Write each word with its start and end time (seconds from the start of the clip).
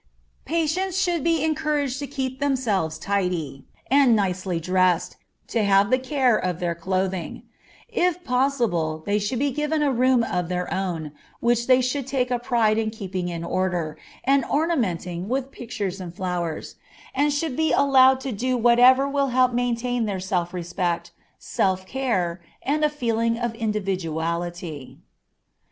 Patients 0.45 0.97
should 0.97 1.23
be 1.23 1.43
encouraged 1.43 1.99
to 1.99 2.07
keep 2.07 2.39
themselves 2.39 2.97
tidy, 2.97 3.65
and 3.85 4.15
nicely 4.15 4.59
dressed, 4.59 5.15
to 5.49 5.63
have 5.63 5.91
the 5.91 5.99
care 5.99 6.35
of 6.35 6.59
their 6.59 6.73
clothing; 6.73 7.43
if 7.87 8.23
possible, 8.23 9.03
they 9.05 9.19
should 9.19 9.37
be 9.37 9.51
given 9.51 9.83
a 9.83 9.91
room 9.91 10.23
of 10.23 10.49
their 10.49 10.73
own, 10.73 11.11
which 11.39 11.67
they 11.67 11.81
should 11.81 12.07
take 12.07 12.31
a 12.31 12.39
pride 12.39 12.79
in 12.79 12.89
keeping 12.89 13.27
in 13.29 13.43
order, 13.43 13.95
and 14.23 14.43
ornamenting 14.45 15.29
with 15.29 15.51
pictures 15.51 16.01
and 16.01 16.15
flowers; 16.15 16.77
and 17.13 17.31
should 17.31 17.55
be 17.55 17.71
allowed 17.71 18.19
to 18.21 18.31
do 18.31 18.57
whatever 18.57 19.07
will 19.07 19.27
help 19.27 19.53
maintain 19.53 20.05
their 20.05 20.19
self 20.19 20.51
respect, 20.51 21.11
self 21.37 21.85
care, 21.85 22.41
and 22.63 22.83
a 22.83 22.89
feeling 22.89 23.37
of 23.37 23.53
individuality. 23.53 24.97